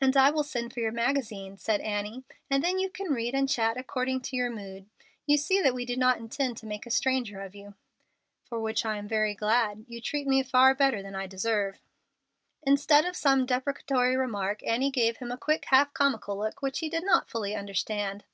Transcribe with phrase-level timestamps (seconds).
[0.00, 3.48] "And I will send for your magazine," said Annie, "and then you can read and
[3.48, 4.88] chat according to your mood.
[5.26, 7.74] You gee that we do not intend to make a stranger of you."
[8.48, 9.84] "For which I am very glad.
[9.86, 11.78] You treat me far better than I deserve."
[12.64, 16.88] Instead of some deprecatory remark, Annie gave him a quick, half comical look which he
[16.88, 18.24] did not fully understand.